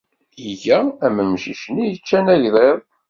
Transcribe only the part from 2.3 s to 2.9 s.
agḍiḍ.